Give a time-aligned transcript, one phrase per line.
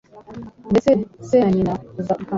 [0.71, 0.91] Ndetse
[1.27, 2.29] se na nyina baza gupfa